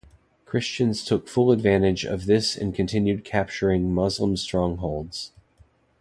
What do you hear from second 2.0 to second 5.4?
of this and continued capturing Muslim strongholds.